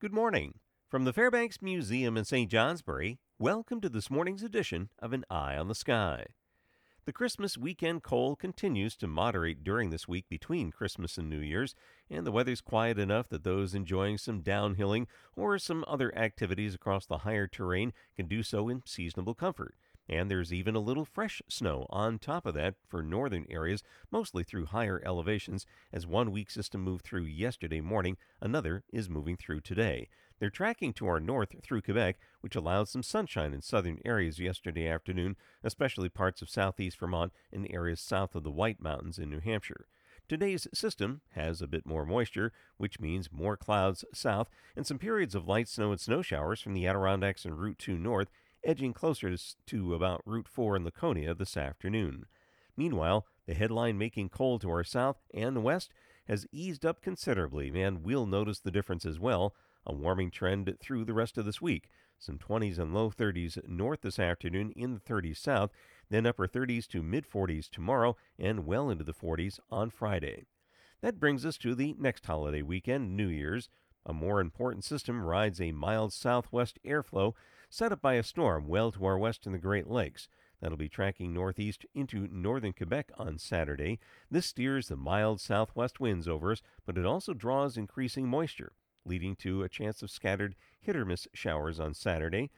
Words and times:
Good 0.00 0.14
morning. 0.14 0.60
From 0.88 1.02
the 1.02 1.12
Fairbanks 1.12 1.60
Museum 1.60 2.16
in 2.16 2.24
St. 2.24 2.48
Johnsbury, 2.48 3.18
welcome 3.36 3.80
to 3.80 3.88
this 3.88 4.08
morning's 4.08 4.44
edition 4.44 4.90
of 5.00 5.12
An 5.12 5.24
Eye 5.28 5.56
on 5.56 5.66
the 5.66 5.74
Sky. 5.74 6.26
The 7.04 7.12
Christmas 7.12 7.58
weekend 7.58 8.04
cold 8.04 8.38
continues 8.38 8.94
to 8.98 9.08
moderate 9.08 9.64
during 9.64 9.90
this 9.90 10.06
week 10.06 10.26
between 10.28 10.70
Christmas 10.70 11.18
and 11.18 11.28
New 11.28 11.40
Year's, 11.40 11.74
and 12.08 12.24
the 12.24 12.30
weather's 12.30 12.60
quiet 12.60 12.96
enough 12.96 13.28
that 13.30 13.42
those 13.42 13.74
enjoying 13.74 14.18
some 14.18 14.40
downhilling 14.40 15.08
or 15.34 15.58
some 15.58 15.84
other 15.88 16.16
activities 16.16 16.76
across 16.76 17.04
the 17.04 17.18
higher 17.18 17.48
terrain 17.48 17.92
can 18.14 18.28
do 18.28 18.44
so 18.44 18.68
in 18.68 18.82
seasonable 18.86 19.34
comfort. 19.34 19.74
And 20.08 20.30
there's 20.30 20.52
even 20.52 20.74
a 20.74 20.80
little 20.80 21.04
fresh 21.04 21.42
snow 21.48 21.86
on 21.90 22.18
top 22.18 22.46
of 22.46 22.54
that 22.54 22.76
for 22.86 23.02
northern 23.02 23.46
areas, 23.50 23.82
mostly 24.10 24.42
through 24.42 24.66
higher 24.66 25.02
elevations. 25.04 25.66
As 25.92 26.06
one 26.06 26.30
weak 26.30 26.50
system 26.50 26.80
moved 26.80 27.04
through 27.04 27.24
yesterday 27.24 27.80
morning, 27.82 28.16
another 28.40 28.84
is 28.90 29.10
moving 29.10 29.36
through 29.36 29.60
today. 29.60 30.08
They're 30.38 30.50
tracking 30.50 30.92
to 30.94 31.06
our 31.08 31.20
north 31.20 31.54
through 31.62 31.82
Quebec, 31.82 32.18
which 32.40 32.54
allowed 32.54 32.88
some 32.88 33.02
sunshine 33.02 33.52
in 33.52 33.60
southern 33.60 33.98
areas 34.04 34.38
yesterday 34.38 34.88
afternoon, 34.88 35.36
especially 35.62 36.08
parts 36.08 36.40
of 36.40 36.48
southeast 36.48 36.98
Vermont 36.98 37.32
and 37.52 37.66
areas 37.70 38.00
south 38.00 38.34
of 38.34 38.44
the 38.44 38.50
White 38.50 38.80
Mountains 38.80 39.18
in 39.18 39.28
New 39.28 39.40
Hampshire. 39.40 39.86
Today's 40.28 40.68
system 40.74 41.22
has 41.30 41.60
a 41.60 41.66
bit 41.66 41.86
more 41.86 42.04
moisture, 42.04 42.52
which 42.76 43.00
means 43.00 43.32
more 43.32 43.56
clouds 43.56 44.04
south 44.12 44.50
and 44.76 44.86
some 44.86 44.98
periods 44.98 45.34
of 45.34 45.48
light 45.48 45.68
snow 45.68 45.90
and 45.90 46.00
snow 46.00 46.22
showers 46.22 46.60
from 46.60 46.74
the 46.74 46.86
Adirondacks 46.86 47.44
and 47.44 47.58
Route 47.58 47.78
2 47.78 47.98
north 47.98 48.30
edging 48.68 48.92
closer 48.92 49.34
to 49.66 49.94
about 49.94 50.20
Route 50.26 50.46
4 50.46 50.76
in 50.76 50.84
Laconia 50.84 51.34
this 51.34 51.56
afternoon. 51.56 52.26
Meanwhile, 52.76 53.24
the 53.46 53.54
headline 53.54 53.96
making 53.96 54.28
cold 54.28 54.60
to 54.60 54.70
our 54.70 54.84
south 54.84 55.16
and 55.32 55.64
west 55.64 55.94
has 56.26 56.46
eased 56.52 56.84
up 56.84 57.00
considerably, 57.00 57.72
and 57.80 58.04
we'll 58.04 58.26
notice 58.26 58.60
the 58.60 58.70
difference 58.70 59.06
as 59.06 59.18
well. 59.18 59.54
A 59.86 59.94
warming 59.94 60.30
trend 60.30 60.70
through 60.80 61.06
the 61.06 61.14
rest 61.14 61.38
of 61.38 61.46
this 61.46 61.62
week. 61.62 61.88
Some 62.18 62.36
20s 62.36 62.78
and 62.78 62.92
low 62.92 63.10
30s 63.10 63.66
north 63.66 64.02
this 64.02 64.18
afternoon, 64.18 64.70
in 64.76 64.92
the 64.92 65.00
30s 65.00 65.38
south, 65.38 65.70
then 66.10 66.26
upper 66.26 66.46
30s 66.46 66.86
to 66.88 67.02
mid 67.02 67.26
40s 67.26 67.70
tomorrow, 67.70 68.18
and 68.38 68.66
well 68.66 68.90
into 68.90 69.02
the 69.04 69.14
40s 69.14 69.58
on 69.70 69.88
Friday. 69.88 70.44
That 71.00 71.18
brings 71.18 71.46
us 71.46 71.56
to 71.58 71.74
the 71.74 71.94
next 71.98 72.26
holiday 72.26 72.60
weekend, 72.60 73.16
New 73.16 73.28
Year's. 73.28 73.70
A 74.08 74.14
more 74.14 74.40
important 74.40 74.84
system 74.84 75.22
rides 75.22 75.60
a 75.60 75.72
mild 75.72 76.14
southwest 76.14 76.78
airflow 76.82 77.34
set 77.68 77.92
up 77.92 78.00
by 78.00 78.14
a 78.14 78.22
storm 78.22 78.66
well 78.66 78.90
to 78.90 79.04
our 79.04 79.18
west 79.18 79.44
in 79.44 79.52
the 79.52 79.58
Great 79.58 79.86
Lakes. 79.86 80.28
That'll 80.62 80.78
be 80.78 80.88
tracking 80.88 81.34
northeast 81.34 81.84
into 81.94 82.26
northern 82.28 82.72
Quebec 82.72 83.12
on 83.18 83.36
Saturday. 83.36 84.00
This 84.30 84.46
steers 84.46 84.88
the 84.88 84.96
mild 84.96 85.42
southwest 85.42 86.00
winds 86.00 86.26
over 86.26 86.52
us, 86.52 86.62
but 86.86 86.96
it 86.96 87.04
also 87.04 87.34
draws 87.34 87.76
increasing 87.76 88.26
moisture, 88.26 88.72
leading 89.04 89.36
to 89.36 89.62
a 89.62 89.68
chance 89.68 90.02
of 90.02 90.10
scattered 90.10 90.56
hit 90.80 90.96
or 90.96 91.04
miss 91.04 91.28
showers 91.34 91.78
on 91.78 91.92
Saturday. 91.92 92.50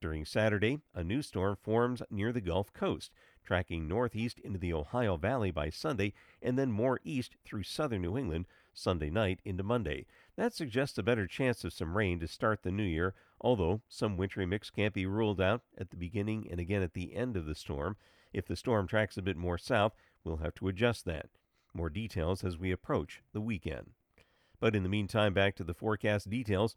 During 0.00 0.24
Saturday, 0.24 0.80
a 0.94 1.04
new 1.04 1.20
storm 1.20 1.56
forms 1.62 2.02
near 2.10 2.32
the 2.32 2.40
Gulf 2.40 2.72
Coast, 2.72 3.12
tracking 3.44 3.86
northeast 3.86 4.38
into 4.38 4.58
the 4.58 4.72
Ohio 4.72 5.18
Valley 5.18 5.50
by 5.50 5.68
Sunday 5.68 6.14
and 6.40 6.58
then 6.58 6.72
more 6.72 6.98
east 7.04 7.36
through 7.44 7.64
southern 7.64 8.00
New 8.00 8.16
England 8.16 8.46
Sunday 8.74 9.10
night 9.10 9.40
into 9.44 9.62
Monday. 9.62 10.06
That 10.36 10.52
suggests 10.52 10.98
a 10.98 11.02
better 11.02 11.26
chance 11.26 11.64
of 11.64 11.72
some 11.72 11.96
rain 11.96 12.20
to 12.20 12.28
start 12.28 12.62
the 12.62 12.70
new 12.70 12.84
year, 12.84 13.14
although 13.40 13.82
some 13.88 14.16
wintry 14.16 14.46
mix 14.46 14.70
can't 14.70 14.92
be 14.92 15.06
ruled 15.06 15.40
out 15.40 15.62
at 15.78 15.90
the 15.90 15.96
beginning 15.96 16.46
and 16.50 16.60
again 16.60 16.82
at 16.82 16.94
the 16.94 17.14
end 17.14 17.36
of 17.36 17.46
the 17.46 17.54
storm. 17.54 17.96
If 18.32 18.46
the 18.46 18.56
storm 18.56 18.86
tracks 18.86 19.16
a 19.16 19.22
bit 19.22 19.36
more 19.36 19.58
south, 19.58 19.94
we'll 20.24 20.38
have 20.38 20.54
to 20.56 20.68
adjust 20.68 21.04
that. 21.06 21.30
More 21.72 21.90
details 21.90 22.44
as 22.44 22.58
we 22.58 22.70
approach 22.70 23.22
the 23.32 23.40
weekend. 23.40 23.90
But 24.60 24.74
in 24.74 24.82
the 24.82 24.88
meantime, 24.88 25.34
back 25.34 25.56
to 25.56 25.64
the 25.64 25.74
forecast 25.74 26.28
details 26.28 26.76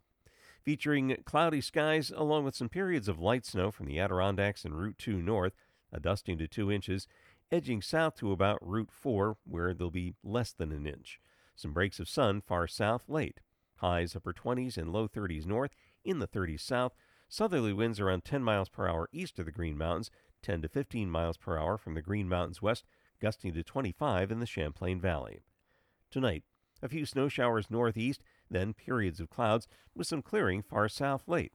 featuring 0.62 1.16
cloudy 1.24 1.60
skies 1.60 2.12
along 2.14 2.44
with 2.44 2.54
some 2.54 2.68
periods 2.68 3.08
of 3.08 3.18
light 3.18 3.46
snow 3.46 3.70
from 3.70 3.86
the 3.86 3.98
Adirondacks 3.98 4.64
and 4.64 4.78
Route 4.78 4.98
2 4.98 5.22
north, 5.22 5.54
a 5.92 5.98
dusting 5.98 6.36
to 6.38 6.46
2 6.46 6.70
inches, 6.70 7.06
edging 7.50 7.80
south 7.80 8.16
to 8.16 8.32
about 8.32 8.58
Route 8.60 8.90
4, 8.92 9.38
where 9.44 9.72
there'll 9.72 9.90
be 9.90 10.14
less 10.22 10.52
than 10.52 10.72
an 10.72 10.86
inch. 10.86 11.20
Some 11.58 11.72
breaks 11.72 11.98
of 11.98 12.08
sun 12.08 12.40
far 12.40 12.68
south 12.68 13.08
late. 13.08 13.40
Highs 13.78 14.14
upper 14.14 14.32
20s 14.32 14.78
and 14.78 14.92
low 14.92 15.08
30s 15.08 15.44
north, 15.44 15.74
in 16.04 16.20
the 16.20 16.28
30s 16.28 16.60
south. 16.60 16.92
Southerly 17.28 17.72
winds 17.72 17.98
around 17.98 18.24
10 18.24 18.44
miles 18.44 18.68
per 18.68 18.86
hour 18.86 19.08
east 19.10 19.40
of 19.40 19.46
the 19.46 19.50
Green 19.50 19.76
Mountains, 19.76 20.08
10 20.42 20.62
to 20.62 20.68
15 20.68 21.10
miles 21.10 21.36
per 21.36 21.58
hour 21.58 21.76
from 21.76 21.94
the 21.94 22.00
Green 22.00 22.28
Mountains 22.28 22.62
west, 22.62 22.84
gusting 23.20 23.52
to 23.54 23.64
25 23.64 24.30
in 24.30 24.38
the 24.38 24.46
Champlain 24.46 25.00
Valley. 25.00 25.40
Tonight, 26.12 26.44
a 26.80 26.88
few 26.88 27.04
snow 27.04 27.28
showers 27.28 27.72
northeast, 27.72 28.22
then 28.48 28.72
periods 28.72 29.18
of 29.18 29.28
clouds 29.28 29.66
with 29.96 30.06
some 30.06 30.22
clearing 30.22 30.62
far 30.62 30.88
south 30.88 31.26
late. 31.26 31.54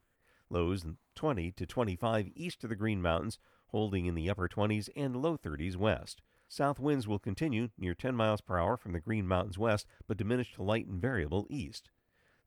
Lows 0.50 0.86
20 1.16 1.52
to 1.52 1.66
25 1.66 2.28
east 2.36 2.66
of 2.66 2.69
the 2.69 2.75
Green 2.75 3.02
Mountains, 3.02 3.40
holding 3.68 4.06
in 4.06 4.16
the 4.16 4.30
upper 4.30 4.50
20s 4.50 4.90
and 4.97 5.16
low 5.16 5.38
30s 5.38 5.78
west. 5.78 6.22
South 6.53 6.80
winds 6.80 7.08
will 7.08 7.18
continue 7.18 7.69
near 7.80 7.96
10 7.96 8.16
miles 8.16 8.40
per 8.40 8.59
hour 8.59 8.78
from 8.78 8.94
the 8.94 9.00
Green 9.00 9.28
Mountains 9.28 9.58
west, 9.58 9.88
but 10.06 10.18
diminish 10.18 10.53
to 10.53 10.62
light 10.62 10.86
and 10.86 11.02
variable 11.02 11.47
east. 11.50 11.90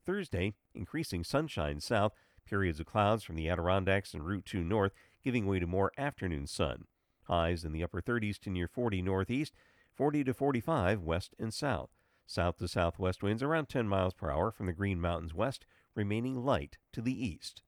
Thursday, 0.05 0.53
increasing 0.73 1.25
sunshine 1.25 1.81
south, 1.81 2.13
periods 2.45 2.79
of 2.79 2.85
clouds 2.85 3.25
from 3.25 3.35
the 3.35 3.49
Adirondacks 3.49 4.13
and 4.13 4.25
Route 4.25 4.45
2 4.45 4.63
north, 4.63 4.93
giving 5.21 5.45
way 5.45 5.59
to 5.59 5.67
more 5.67 5.91
afternoon 5.97 6.47
sun. 6.47 6.85
Highs 7.23 7.65
in 7.65 7.73
the 7.73 7.83
upper 7.83 8.01
30s 8.01 8.39
to 8.39 8.49
near 8.49 8.69
40 8.69 9.01
northeast, 9.01 9.51
40 9.93 10.23
to 10.23 10.33
45 10.33 11.01
west 11.01 11.35
and 11.37 11.53
south. 11.53 11.89
South 12.25 12.55
to 12.59 12.69
southwest 12.69 13.21
winds 13.21 13.43
around 13.43 13.67
10 13.67 13.89
miles 13.89 14.13
per 14.13 14.31
hour 14.31 14.51
from 14.51 14.67
the 14.67 14.71
Green 14.73 15.01
Mountains 15.01 15.33
west, 15.33 15.65
remaining 15.95 16.45
light 16.45 16.77
to 16.93 17.01
the 17.01 17.27
east. 17.27 17.61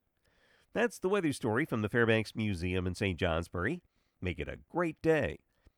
That's 0.71 0.99
the 0.99 1.09
weather 1.09 1.33
story 1.33 1.65
from 1.65 1.81
the 1.81 1.89
Fairbanks 1.89 2.33
Museum 2.33 2.87
in 2.87 2.95
St. 2.95 3.19
Johnsbury. 3.19 3.81
Make 4.21 4.39
it 4.39 4.47
a 4.47 4.59
great 4.69 5.01
day. 5.01 5.39